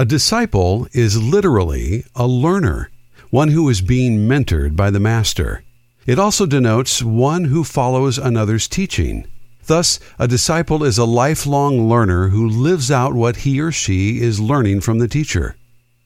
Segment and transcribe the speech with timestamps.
[0.00, 2.88] A disciple is literally a learner,
[3.30, 5.64] one who is being mentored by the master.
[6.06, 9.26] It also denotes one who follows another's teaching.
[9.66, 14.38] Thus, a disciple is a lifelong learner who lives out what he or she is
[14.38, 15.56] learning from the teacher.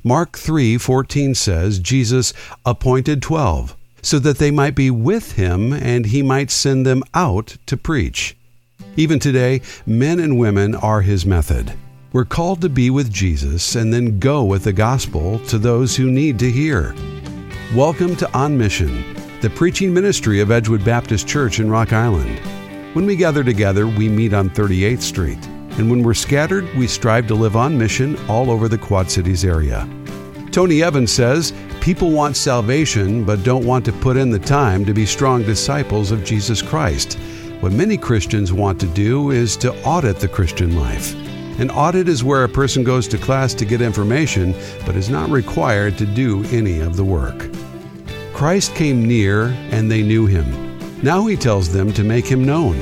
[0.03, 2.33] Mark 3:14 says Jesus
[2.65, 7.59] appointed 12 so that they might be with him and he might send them out
[7.67, 8.39] to preach.
[8.97, 11.75] Even today, men and women are his method.
[12.13, 16.11] We're called to be with Jesus and then go with the gospel to those who
[16.11, 16.95] need to hear.
[17.75, 22.39] Welcome to On Mission, the preaching ministry of Edgewood Baptist Church in Rock Island.
[22.95, 25.43] When we gather together, we meet on 38th Street,
[25.79, 29.47] and when we're scattered, we strive to live on mission all over the Quad Cities
[29.47, 29.89] area.
[30.51, 34.93] Tony Evans says people want salvation but don't want to put in the time to
[34.93, 37.15] be strong disciples of Jesus Christ.
[37.61, 41.17] What many Christians want to do is to audit the Christian life.
[41.59, 44.55] An audit is where a person goes to class to get information,
[44.87, 47.51] but is not required to do any of the work.
[48.33, 50.79] Christ came near, and they knew him.
[51.03, 52.79] Now he tells them to make him known.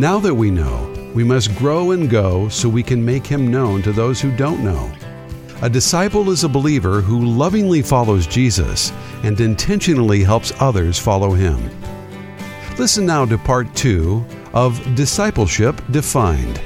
[0.00, 3.82] Now that we know, we must grow and go so we can make him known
[3.82, 4.90] to those who don't know.
[5.62, 11.70] A disciple is a believer who lovingly follows Jesus and intentionally helps others follow him.
[12.78, 16.60] Listen now to part two of Discipleship Defined.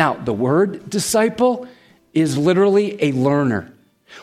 [0.00, 1.68] Now, the word disciple
[2.14, 3.70] is literally a learner,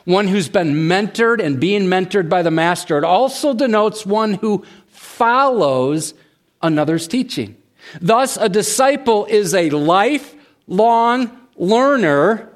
[0.06, 2.98] one who's been mentored and being mentored by the master.
[2.98, 6.16] It also denotes one who follows
[6.64, 7.58] another's teaching.
[8.02, 12.52] Thus, a disciple is a lifelong learner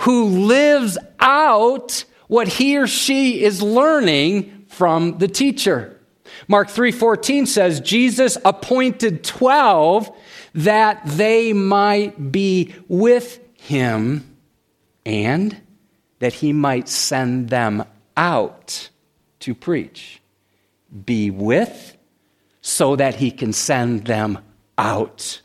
[0.00, 5.98] who lives out what he or she is learning from the teacher.
[6.48, 10.10] Mark 3:14 says Jesus appointed 12
[10.56, 14.36] that they might be with him
[15.04, 15.60] and
[16.18, 17.84] that he might send them
[18.16, 18.88] out
[19.40, 20.20] to preach.
[21.04, 21.96] Be with
[22.62, 24.38] so that he can send them
[24.78, 25.42] out.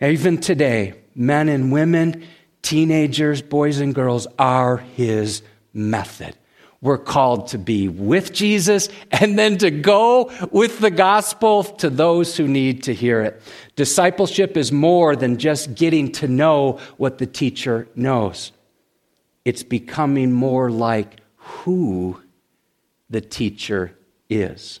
[0.00, 2.24] Even today, men and women,
[2.62, 6.36] teenagers, boys and girls are his method.
[6.82, 12.36] We're called to be with Jesus and then to go with the gospel to those
[12.36, 13.42] who need to hear it.
[13.76, 18.52] Discipleship is more than just getting to know what the teacher knows,
[19.44, 22.20] it's becoming more like who
[23.10, 23.96] the teacher
[24.28, 24.80] is.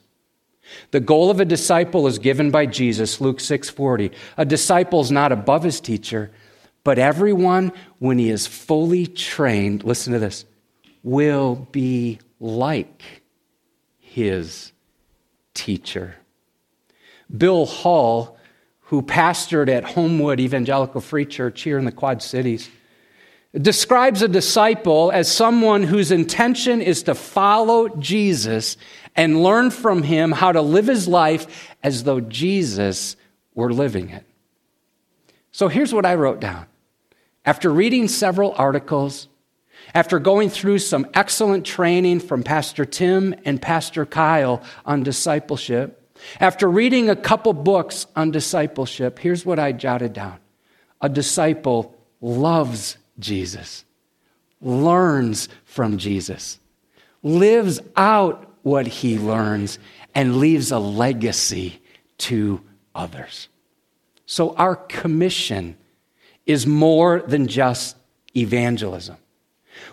[0.92, 4.12] The goal of a disciple is given by Jesus, Luke 6:40.
[4.36, 6.30] A disciple is not above his teacher,
[6.84, 10.44] but everyone when he is fully trained, listen to this,
[11.02, 13.22] will be like
[13.98, 14.72] his
[15.54, 16.16] teacher.
[17.34, 18.36] Bill Hall,
[18.80, 22.68] who pastored at Homewood Evangelical Free Church here in the Quad Cities,
[23.54, 28.76] describes a disciple as someone whose intention is to follow Jesus
[29.16, 33.16] and learn from him how to live his life as though Jesus
[33.54, 34.24] were living it.
[35.52, 36.66] So here's what I wrote down.
[37.44, 39.28] After reading several articles,
[39.94, 45.96] after going through some excellent training from Pastor Tim and Pastor Kyle on discipleship,
[46.38, 50.38] after reading a couple books on discipleship, here's what I jotted down.
[51.00, 53.84] A disciple loves Jesus,
[54.60, 56.58] learns from Jesus,
[57.22, 59.78] lives out what he learns,
[60.14, 61.80] and leaves a legacy
[62.18, 62.60] to
[62.94, 63.48] others.
[64.26, 65.76] So, our commission
[66.46, 67.96] is more than just
[68.36, 69.16] evangelism.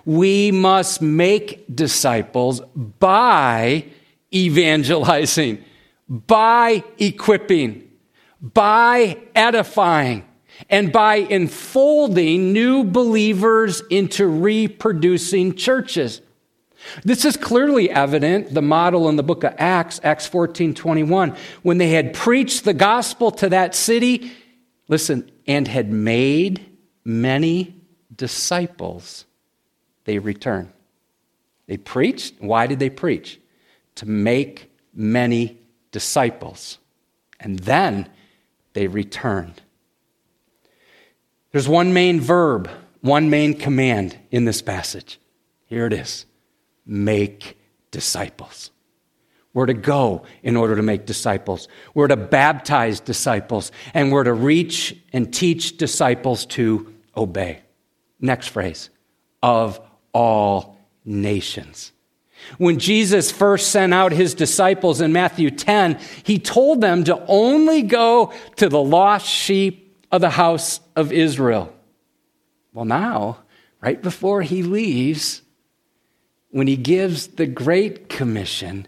[0.06, 2.62] We must make disciples
[3.00, 3.86] by
[4.34, 5.64] evangelizing,
[6.10, 7.90] by equipping,
[8.42, 10.26] by edifying,
[10.70, 16.22] and by enfolding new believers into reproducing churches.
[17.04, 21.78] This is clearly evident, the model in the book of Acts, Acts 14 21, when
[21.78, 24.32] they had preached the gospel to that city,
[24.88, 26.66] listen, and had made
[27.04, 27.76] many
[28.16, 29.26] disciples
[30.08, 30.72] they return.
[31.68, 32.36] They preached.
[32.40, 33.40] Why did they preach?
[33.96, 35.60] To make many
[35.92, 36.80] disciples.
[37.42, 38.10] And then
[38.72, 39.62] they returned.
[41.52, 42.70] There's one main verb,
[43.02, 45.20] one main command in this passage.
[45.66, 46.26] Here it is
[46.86, 47.58] make
[47.92, 48.72] disciples.
[49.54, 51.68] We're to go in order to make disciples.
[51.94, 57.60] We're to baptize disciples, and we're to reach and teach disciples to obey.
[58.22, 58.90] Next phrase
[59.44, 59.82] of
[60.18, 61.92] all nations.
[62.58, 67.84] When Jesus first sent out his disciples in Matthew 10, he told them to only
[67.84, 71.72] go to the lost sheep of the house of Israel.
[72.74, 73.40] Well, now,
[73.80, 75.44] right before he leaves,
[76.50, 78.88] when he gives the Great Commission,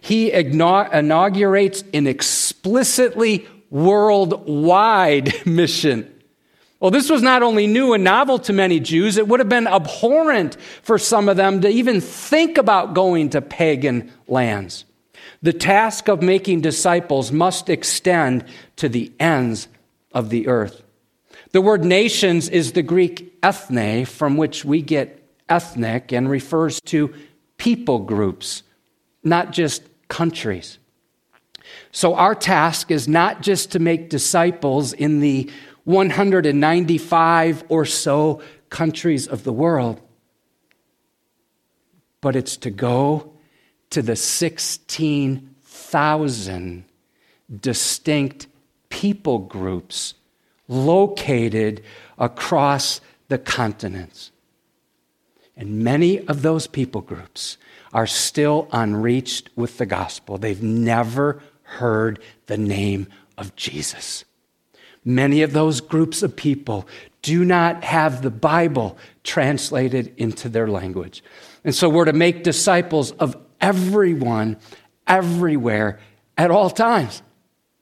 [0.00, 6.10] he inaugurates an explicitly worldwide mission.
[6.78, 9.66] Well, this was not only new and novel to many Jews, it would have been
[9.66, 14.84] abhorrent for some of them to even think about going to pagan lands.
[15.42, 18.44] The task of making disciples must extend
[18.76, 19.68] to the ends
[20.12, 20.82] of the earth.
[21.52, 27.14] The word nations is the Greek ethne, from which we get ethnic, and refers to
[27.56, 28.62] people groups,
[29.24, 30.78] not just countries.
[31.90, 35.50] So, our task is not just to make disciples in the
[35.86, 38.40] 195 or so
[38.70, 40.00] countries of the world,
[42.20, 43.32] but it's to go
[43.90, 46.84] to the 16,000
[47.60, 48.48] distinct
[48.88, 50.14] people groups
[50.66, 51.84] located
[52.18, 54.32] across the continents.
[55.56, 57.58] And many of those people groups
[57.92, 60.36] are still unreached with the gospel.
[60.36, 63.06] They've never heard the name
[63.38, 64.24] of Jesus.
[65.08, 66.88] Many of those groups of people
[67.22, 71.22] do not have the Bible translated into their language.
[71.62, 74.56] And so we're to make disciples of everyone,
[75.06, 76.00] everywhere,
[76.36, 77.22] at all times.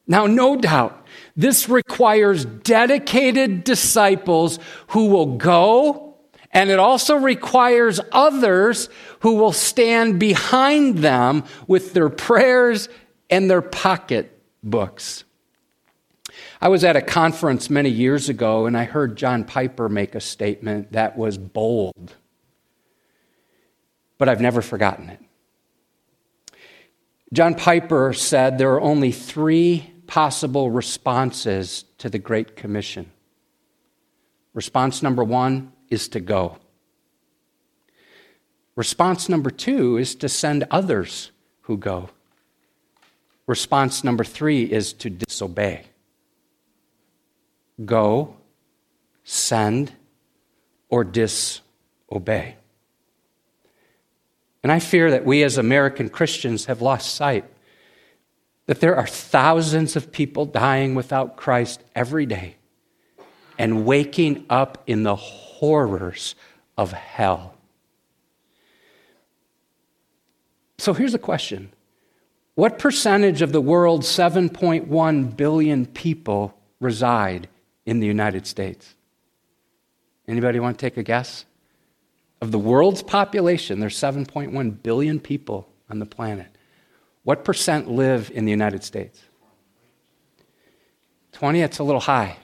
[0.07, 6.17] Now, no doubt, this requires dedicated disciples who will go,
[6.51, 8.91] and it also requires others
[9.21, 12.91] who will stand behind them with their prayers
[13.31, 15.25] and their pocketbooks.
[16.61, 20.21] I was at a conference many years ago and I heard John Piper make a
[20.21, 22.15] statement that was bold,
[24.19, 25.21] but I've never forgotten it.
[27.33, 33.11] John Piper said there are only three possible responses to the Great Commission.
[34.53, 36.59] Response number one is to go.
[38.77, 42.11] Response number two is to send others who go.
[43.47, 45.87] Response number three is to disobey
[47.83, 48.37] go,
[49.25, 49.93] send,
[50.89, 52.57] or disobey.
[54.63, 57.45] And I fear that we as American Christians have lost sight
[58.67, 62.57] that there are thousands of people dying without Christ every day
[63.59, 66.35] and waking up in the horrors
[66.77, 67.55] of hell.
[70.79, 71.71] So here's a question
[72.55, 77.49] What percentage of the world's 7.1 billion people reside
[77.87, 78.95] in the United States?
[80.27, 81.45] Anybody want to take a guess?
[82.41, 86.49] Of the world's population, there's 7.1 billion people on the planet.
[87.23, 89.23] What percent live in the United States?
[91.33, 92.37] 20, that's a little high.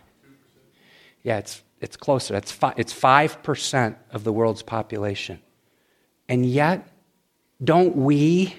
[1.22, 2.34] Yeah, it's, it's closer.
[2.34, 5.40] It's, fi- it's 5% of the world's population.
[6.28, 6.88] And yet,
[7.62, 8.54] don't we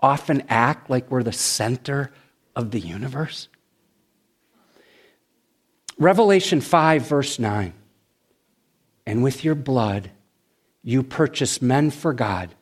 [0.00, 2.12] often act like we're the center
[2.54, 3.48] of the universe?
[5.98, 7.72] Revelation 5, verse 9.
[9.06, 10.10] And with your blood,
[10.82, 12.54] you purchase men for God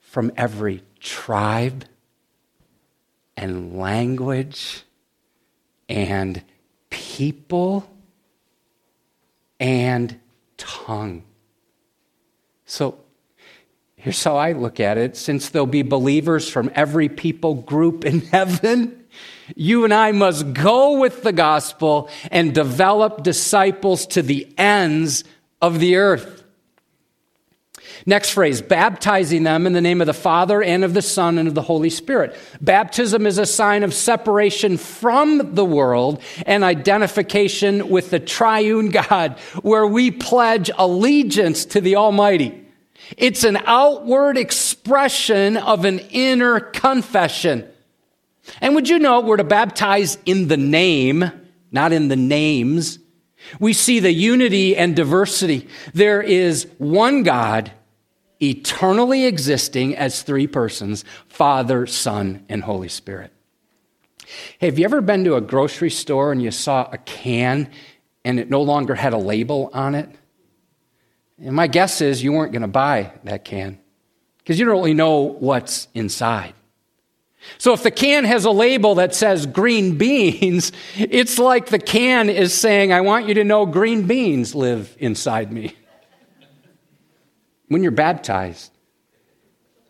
[0.00, 1.84] from every tribe
[3.36, 4.82] and language
[5.88, 6.42] and
[6.90, 7.88] people
[9.58, 10.18] and
[10.56, 11.24] tongue.
[12.66, 12.98] So
[13.96, 18.20] here's how I look at it since there'll be believers from every people group in
[18.32, 19.03] heaven
[19.54, 25.24] you and I must go with the gospel and develop disciples to the ends
[25.60, 26.44] of the earth.
[28.06, 31.48] Next phrase, baptizing them in the name of the Father and of the Son and
[31.48, 32.36] of the Holy Spirit.
[32.60, 39.38] Baptism is a sign of separation from the world and identification with the triune God,
[39.62, 42.66] where we pledge allegiance to the Almighty.
[43.16, 47.68] It's an outward expression of an inner confession.
[48.60, 51.30] And would you know we're to baptize in the name,
[51.70, 52.98] not in the names?
[53.60, 55.68] We see the unity and diversity.
[55.92, 57.72] There is one God
[58.40, 63.32] eternally existing as three persons Father, Son, and Holy Spirit.
[64.60, 67.70] Have you ever been to a grocery store and you saw a can
[68.24, 70.08] and it no longer had a label on it?
[71.38, 73.78] And my guess is you weren't going to buy that can
[74.38, 76.54] because you don't really know what's inside.
[77.58, 82.28] So if the can has a label that says green beans, it's like the can
[82.30, 85.76] is saying, I want you to know green beans live inside me.
[87.68, 88.70] When you're baptized,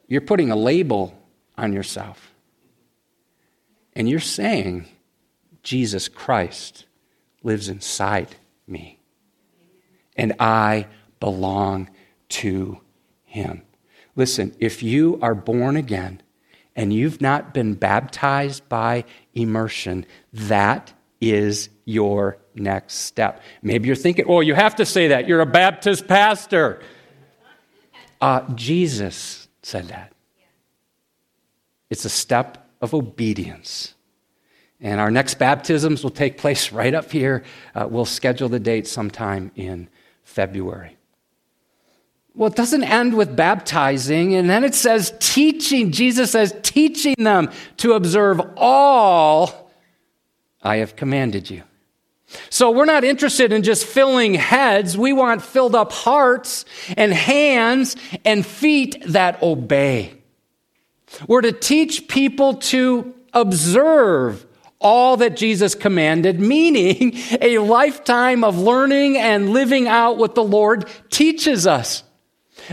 [0.06, 1.18] you're putting a label
[1.56, 2.32] on yourself.
[3.94, 4.87] And you're saying,
[5.62, 6.87] Jesus Christ
[7.42, 8.34] lives inside
[8.66, 8.99] me.
[10.16, 10.87] and I
[11.20, 11.90] belong
[12.28, 12.80] to
[13.25, 13.62] him.
[14.16, 16.23] Listen, if you are born again
[16.76, 19.04] and you've not been baptized by
[19.34, 23.42] immersion, that is your next step.
[23.62, 25.28] Maybe you're thinking, oh, you have to say that.
[25.28, 26.80] You're a Baptist pastor.
[28.20, 30.12] Uh, Jesus said that.
[31.90, 33.94] It's a step of obedience.
[34.80, 37.44] And our next baptisms will take place right up here.
[37.74, 39.88] Uh, we'll schedule the date sometime in
[40.24, 40.96] February.
[42.34, 45.92] Well, it doesn't end with baptizing, and then it says teaching.
[45.92, 49.70] Jesus says, teaching them to observe all
[50.62, 51.62] I have commanded you.
[52.50, 54.98] So we're not interested in just filling heads.
[54.98, 56.64] We want filled up hearts
[56.96, 60.14] and hands and feet that obey.
[61.28, 64.44] We're to teach people to observe
[64.80, 70.88] all that Jesus commanded, meaning a lifetime of learning and living out what the Lord
[71.10, 72.02] teaches us.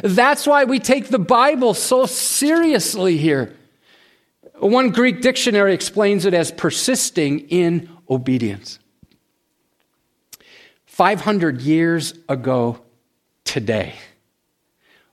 [0.02, 3.56] That's why we take the Bible so seriously here.
[4.60, 8.80] One Greek dictionary explains it as persisting in obedience.
[10.86, 12.82] 500 years ago
[13.44, 13.96] today,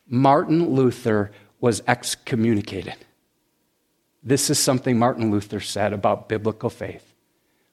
[0.06, 1.30] Martin Luther
[1.60, 2.96] was excommunicated.
[4.22, 7.14] This is something Martin Luther said about biblical faith.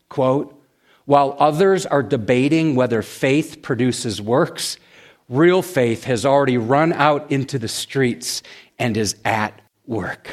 [0.07, 0.61] Quote,
[1.05, 4.77] while others are debating whether faith produces works,
[5.29, 8.43] real faith has already run out into the streets
[8.77, 10.29] and is at work.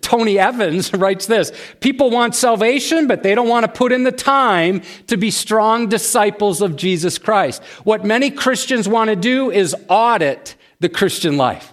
[0.00, 4.12] Tony Evans writes this People want salvation, but they don't want to put in the
[4.12, 7.62] time to be strong disciples of Jesus Christ.
[7.84, 11.72] What many Christians want to do is audit the Christian life.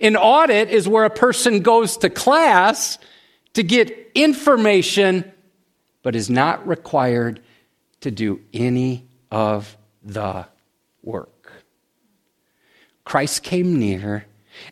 [0.00, 2.98] An audit is where a person goes to class
[3.54, 5.30] to get information,
[6.02, 7.40] but is not required
[8.00, 10.46] to do any of the
[11.08, 11.50] work.
[13.04, 14.26] Christ came near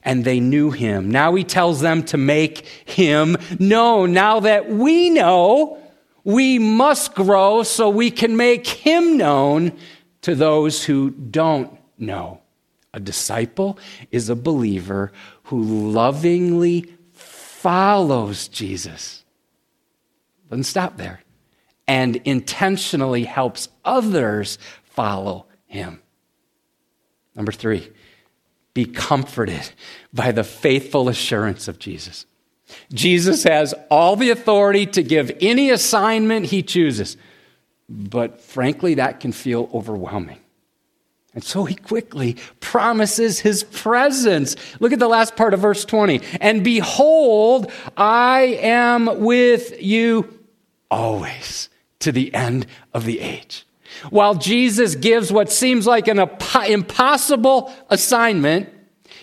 [0.05, 1.11] and they knew him.
[1.11, 4.13] Now he tells them to make him known.
[4.13, 5.79] Now that we know,
[6.23, 9.73] we must grow so we can make him known
[10.23, 12.43] to those who don't know.
[12.93, 13.79] A disciple
[14.11, 15.13] is a believer
[15.45, 19.25] who lovingly follows Jesus.
[20.51, 21.23] Doesn't stop there.
[21.89, 26.03] And intentionally helps others follow him.
[27.37, 27.91] Number three,
[28.75, 29.71] be comforted
[30.13, 32.27] by the faithful assurance of Jesus.
[32.93, 37.17] Jesus has all the authority to give any assignment he chooses,
[37.89, 40.41] but frankly, that can feel overwhelming.
[41.35, 44.57] And so he quickly promises his presence.
[44.81, 46.23] Look at the last part of verse 20.
[46.41, 50.41] And behold, I am with you
[50.91, 51.69] always
[52.01, 53.67] to the end of the age.
[54.11, 56.19] While Jesus gives what seems like an
[56.67, 58.69] impossible assignment,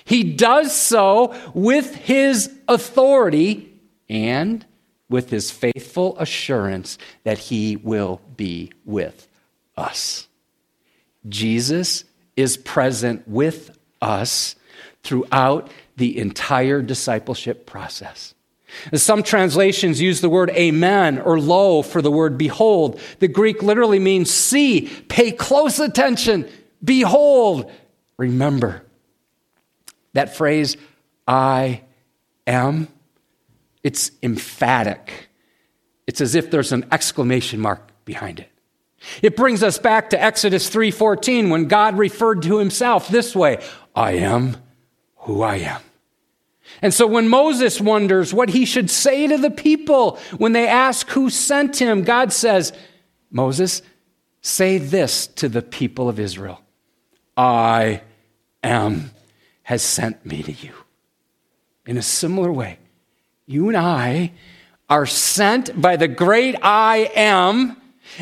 [0.05, 3.73] he does so with his authority
[4.09, 4.65] and
[5.09, 9.27] with his faithful assurance that he will be with
[9.77, 10.27] us.
[11.29, 12.03] Jesus
[12.35, 14.55] is present with us
[15.03, 18.33] throughout the entire discipleship process.
[18.93, 22.99] Some translations use the word amen or lo for the word behold.
[23.19, 26.49] The Greek literally means see, pay close attention,
[26.83, 27.71] behold,
[28.17, 28.83] remember.
[30.13, 30.77] That phrase,
[31.27, 31.81] I
[32.45, 32.87] am,
[33.83, 35.29] it's emphatic.
[36.05, 38.49] It's as if there's an exclamation mark behind it.
[39.21, 43.57] It brings us back to Exodus 3:14 when God referred to himself this way,
[43.95, 44.57] I am
[45.17, 45.81] who I am.
[46.83, 51.09] And so when Moses wonders what he should say to the people when they ask
[51.11, 52.73] who sent him, God says,
[53.31, 53.81] Moses,
[54.41, 56.61] say this to the people of Israel
[57.37, 58.01] I
[58.61, 59.11] am
[59.63, 60.73] has sent me to you.
[61.85, 62.79] In a similar way,
[63.45, 64.33] you and I
[64.89, 67.77] are sent by the great I am,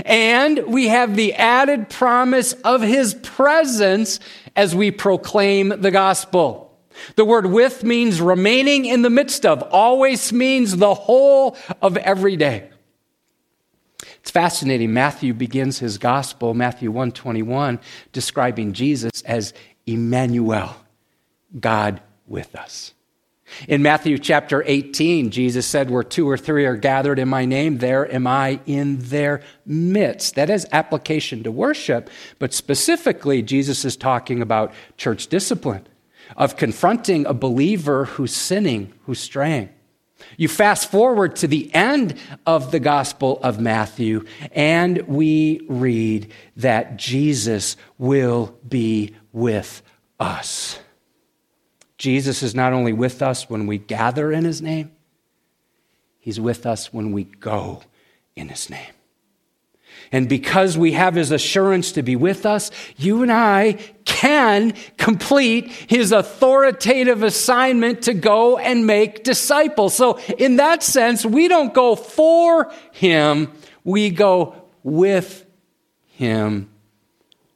[0.05, 4.19] and we have the added promise of his presence
[4.55, 6.70] as we proclaim the gospel.
[7.15, 12.35] The word with means remaining in the midst of, always means the whole of every
[12.35, 12.69] day.
[14.21, 14.93] It's fascinating.
[14.93, 17.79] Matthew begins his gospel, Matthew 121,
[18.11, 19.53] describing Jesus as
[19.85, 20.75] Emmanuel,
[21.59, 22.93] God with us.
[23.67, 27.79] In Matthew chapter 18, Jesus said, Where two or three are gathered in my name,
[27.79, 30.35] there am I in their midst.
[30.35, 35.85] That is application to worship, but specifically, Jesus is talking about church discipline
[36.37, 39.69] of confronting a believer who's sinning, who's straying.
[40.37, 46.97] You fast forward to the end of the Gospel of Matthew, and we read that
[46.97, 49.81] Jesus will be with
[50.19, 50.79] us.
[51.97, 54.91] Jesus is not only with us when we gather in his name,
[56.19, 57.83] he's with us when we go
[58.35, 58.93] in his name.
[60.11, 65.71] And because we have his assurance to be with us, you and I can complete
[65.71, 69.95] his authoritative assignment to go and make disciples.
[69.95, 73.53] So, in that sense, we don't go for him,
[73.85, 75.45] we go with
[76.07, 76.69] him.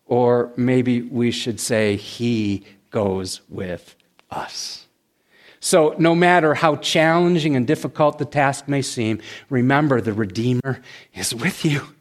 [0.06, 3.96] Or maybe we should say, he goes with
[4.32, 4.86] us.
[5.60, 9.20] So, no matter how challenging and difficult the task may seem,
[9.50, 10.80] remember the Redeemer
[11.14, 11.95] is with you.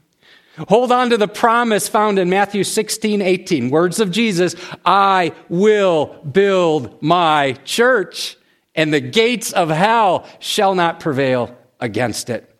[0.68, 3.70] Hold on to the promise found in Matthew 16, 18.
[3.70, 8.36] Words of Jesus I will build my church,
[8.74, 12.50] and the gates of hell shall not prevail against it.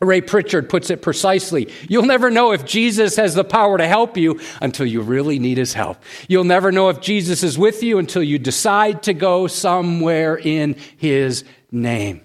[0.00, 1.70] Ray Pritchard puts it precisely.
[1.88, 5.58] You'll never know if Jesus has the power to help you until you really need
[5.58, 6.02] his help.
[6.26, 10.76] You'll never know if Jesus is with you until you decide to go somewhere in
[10.96, 12.22] his name.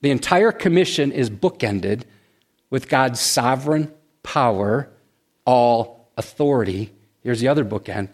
[0.00, 2.04] The entire commission is bookended
[2.72, 4.88] with God's sovereign power,
[5.44, 6.90] all authority.
[7.20, 8.08] Here's the other bookend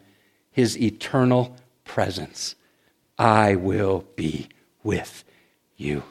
[0.50, 2.56] his eternal presence.
[3.16, 4.48] I will be
[4.82, 5.22] with
[5.76, 6.02] you.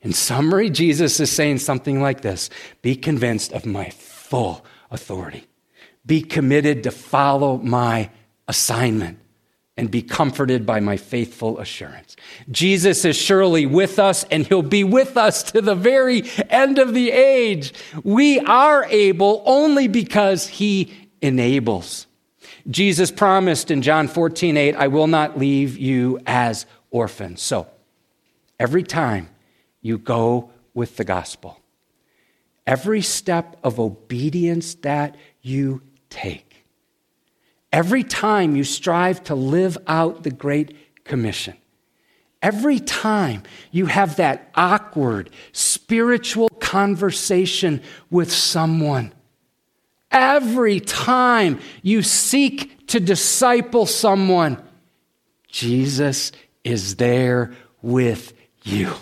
[0.00, 2.50] In summary, Jesus is saying something like this
[2.82, 5.46] Be convinced of my full authority.
[6.04, 8.10] Be committed to follow my
[8.48, 9.20] assignment
[9.82, 12.14] and be comforted by my faithful assurance.
[12.52, 16.94] Jesus is surely with us and he'll be with us to the very end of
[16.94, 17.74] the age.
[18.04, 22.06] We are able only because he enables.
[22.70, 27.42] Jesus promised in John 14, 8, I will not leave you as orphans.
[27.42, 27.66] So
[28.60, 29.30] every time
[29.80, 31.58] you go with the gospel,
[32.68, 36.51] every step of obedience that you take,
[37.72, 41.56] Every time you strive to live out the Great Commission,
[42.42, 47.80] every time you have that awkward spiritual conversation
[48.10, 49.12] with someone,
[50.10, 54.62] every time you seek to disciple someone,
[55.48, 56.32] Jesus
[56.64, 58.94] is there with you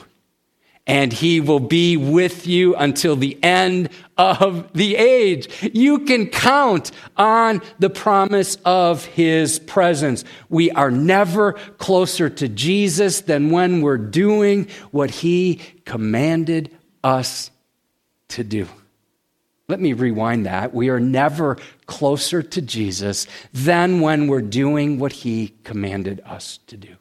[0.91, 5.71] and he will be with you until the end of the age.
[5.73, 10.25] You can count on the promise of his presence.
[10.49, 17.53] We are never closer to Jesus than when we're doing what he commanded us
[18.31, 18.67] to do.
[19.69, 20.75] Let me rewind that.
[20.75, 26.77] We are never closer to Jesus than when we're doing what he commanded us to
[26.77, 26.97] do.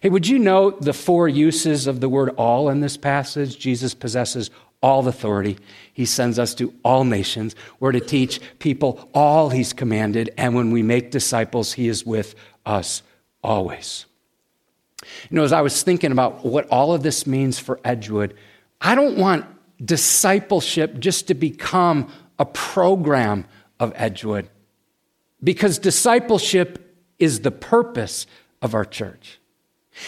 [0.00, 3.58] Hey, would you note the four uses of the word all in this passage?
[3.58, 4.50] Jesus possesses
[4.82, 5.58] all authority.
[5.92, 7.54] He sends us to all nations.
[7.78, 10.30] We're to teach people all he's commanded.
[10.36, 12.34] And when we make disciples, he is with
[12.66, 13.02] us
[13.42, 14.06] always.
[15.30, 18.34] You know, as I was thinking about what all of this means for Edgewood,
[18.80, 19.46] I don't want
[19.84, 23.46] discipleship just to become a program
[23.78, 24.48] of Edgewood
[25.42, 26.78] because discipleship
[27.18, 28.26] is the purpose
[28.60, 29.38] of our church.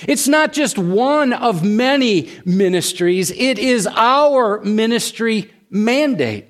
[0.09, 6.49] It's not just one of many ministries, it is our ministry mandate.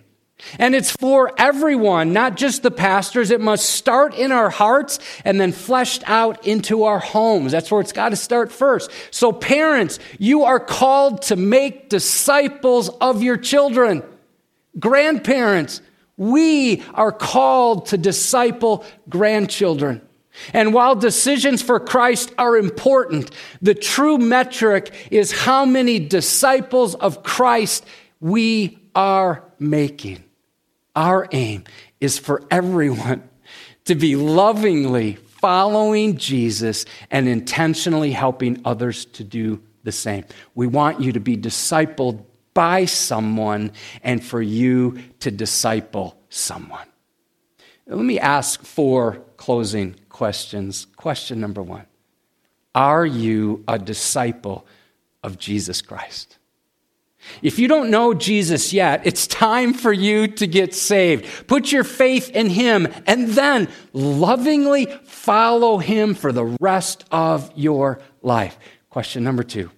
[0.59, 3.31] And it's for everyone, not just the pastors.
[3.31, 7.53] It must start in our hearts and then fleshed out into our homes.
[7.53, 8.91] That's where it's got to start first.
[9.11, 14.03] So, parents, you are called to make disciples of your children.
[14.79, 15.81] Grandparents,
[16.17, 20.03] we are called to disciple grandchildren.
[20.53, 23.31] And while decisions for Christ are important,
[23.63, 27.87] the true metric is how many disciples of Christ
[28.21, 30.25] we are making.
[30.97, 31.65] Our aim
[32.01, 33.29] is for everyone
[33.85, 40.25] to be lovingly following Jesus and intentionally helping others to do the same.
[40.55, 46.87] We want you to be discipled by someone and for you to disciple someone.
[47.87, 50.87] Let me ask four closing questions.
[50.97, 51.87] Question number one
[52.75, 54.65] Are you a disciple
[55.25, 56.39] of Jesus Christ?
[57.43, 61.49] If you don't know Jesus yet, it's time for you to get saved.
[61.49, 67.99] Put your faith in Him and then lovingly follow Him for the rest of your
[68.23, 68.57] life.
[68.91, 69.71] Question number two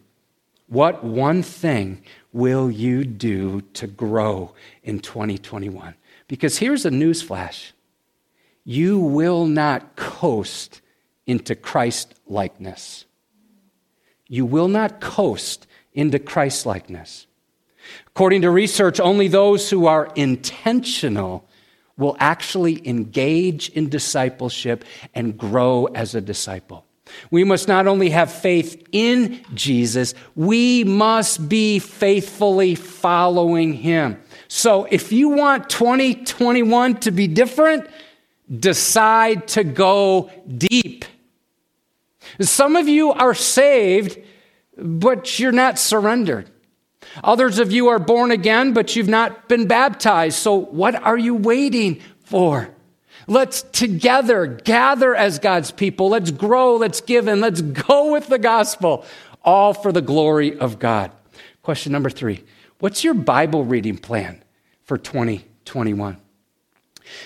[0.66, 5.94] What one thing will you do to grow in 2021?
[6.29, 7.72] Because here's a newsflash
[8.68, 10.83] you will not coast
[11.24, 13.05] into Christ likeness.
[14.26, 17.29] You will not coast into Christlikeness.
[18.09, 21.48] According to research, only those who are intentional
[21.96, 26.85] will actually engage in discipleship and grow as a disciple.
[27.31, 34.20] We must not only have faith in Jesus, we must be faithfully following him.
[34.48, 37.88] So if you want 2021 to be different,
[38.50, 41.04] decide to go deep.
[42.40, 44.18] Some of you are saved,
[44.76, 46.50] but you're not surrendered.
[47.24, 50.38] Others of you are born again, but you've not been baptized.
[50.38, 52.70] So what are you waiting for?
[53.26, 56.11] Let's together gather as God's people.
[56.11, 59.04] Let's grow, let's give, and let's go with the gospel,
[59.42, 61.11] all for the glory of God.
[61.62, 62.44] Question number three
[62.78, 64.44] What's your Bible reading plan
[64.85, 66.18] for 2021?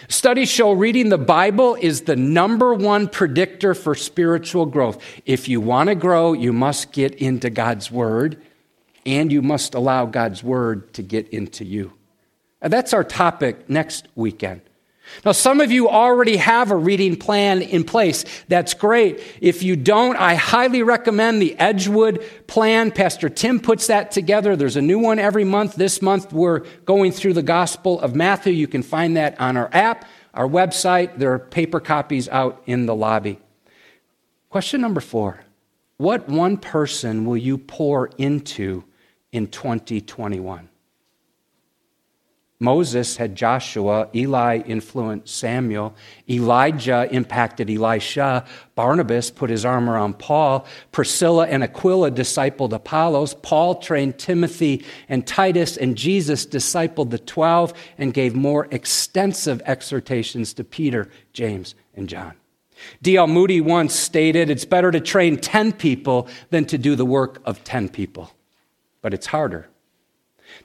[0.09, 5.03] Studies show reading the Bible is the number one predictor for spiritual growth.
[5.27, 8.41] If you want to grow, you must get into God's Word,
[9.07, 11.93] and you must allow God's Word to get into you.
[12.61, 14.61] And that's our topic next weekend.
[15.25, 18.25] Now, some of you already have a reading plan in place.
[18.49, 19.21] That's great.
[19.41, 22.91] If you don't, I highly recommend the Edgewood plan.
[22.91, 24.57] Pastor Tim puts that together.
[24.57, 25.75] There's a new one every month.
[25.75, 28.53] This month, we're going through the Gospel of Matthew.
[28.55, 31.19] You can find that on our app, our website.
[31.19, 33.39] There are paper copies out in the lobby.
[34.49, 35.45] Question number four
[35.99, 38.85] What one person will you pour into
[39.33, 40.70] in 2021?
[42.63, 45.95] Moses had Joshua, Eli influenced Samuel,
[46.29, 48.45] Elijah impacted Elisha,
[48.75, 55.27] Barnabas put his arm around Paul, Priscilla and Aquila discipled Apollos, Paul trained Timothy and
[55.27, 62.11] Titus, and Jesus discipled the twelve and gave more extensive exhortations to Peter, James, and
[62.11, 62.35] John.
[63.01, 63.27] D.L.
[63.27, 67.65] Moody once stated, It's better to train 10 people than to do the work of
[67.65, 68.31] 10 people,
[69.01, 69.69] but it's harder.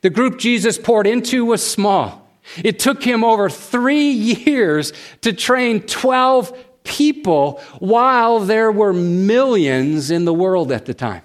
[0.01, 2.29] The group Jesus poured into was small.
[2.63, 10.25] It took him over three years to train 12 people while there were millions in
[10.25, 11.23] the world at the time.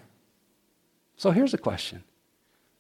[1.17, 2.03] So here's a question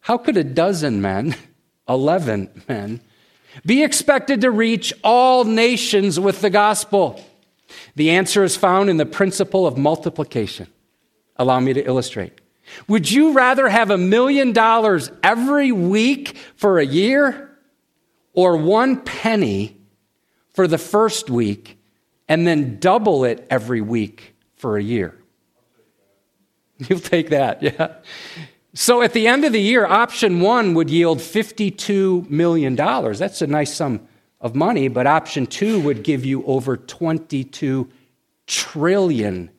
[0.00, 1.36] How could a dozen men,
[1.88, 3.00] 11 men,
[3.64, 7.22] be expected to reach all nations with the gospel?
[7.94, 10.66] The answer is found in the principle of multiplication.
[11.36, 12.40] Allow me to illustrate.
[12.88, 17.50] Would you rather have a million dollars every week for a year
[18.32, 19.76] or one penny
[20.54, 21.78] for the first week
[22.28, 25.16] and then double it every week for a year?
[26.78, 27.94] You'll take that, yeah.
[28.72, 32.76] So at the end of the year, option one would yield $52 million.
[32.76, 34.06] That's a nice sum
[34.40, 37.90] of money, but option two would give you over $22
[38.46, 39.50] trillion.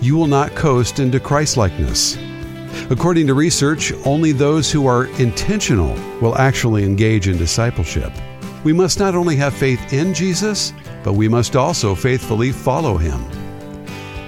[0.00, 2.16] You will not coast into Christlikeness.
[2.90, 8.12] According to research, only those who are intentional will actually engage in discipleship.
[8.62, 10.72] We must not only have faith in Jesus,
[11.02, 13.20] but we must also faithfully follow him.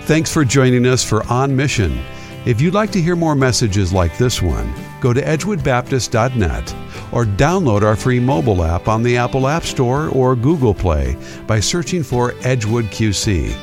[0.02, 1.96] Thanks for joining us for On Mission.
[2.44, 6.74] If you'd like to hear more messages like this one, go to edgewoodbaptist.net
[7.12, 11.16] or download our free mobile app on the Apple App Store or Google Play
[11.46, 13.54] by searching for Edgewood QC.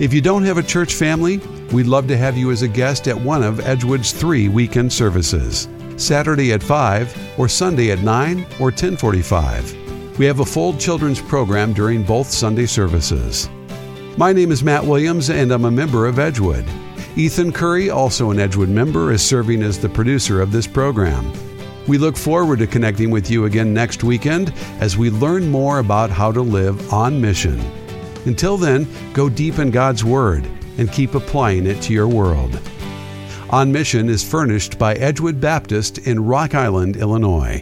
[0.00, 1.38] If you don't have a church family,
[1.72, 5.68] we'd love to have you as a guest at one of Edgewood's three weekend services.
[5.96, 10.18] Saturday at 5 or Sunday at 9 or 1045.
[10.18, 13.48] We have a full children's program during both Sunday services.
[14.16, 16.66] My name is Matt Williams and I'm a member of Edgewood.
[17.16, 21.30] Ethan Curry, also an Edgewood member, is serving as the producer of this program.
[21.88, 26.10] We look forward to connecting with you again next weekend as we learn more about
[26.10, 27.60] how to live on mission.
[28.24, 30.46] Until then, go deep in God's Word
[30.78, 32.58] and keep applying it to your world.
[33.50, 37.60] On Mission is furnished by Edgewood Baptist in Rock Island, Illinois.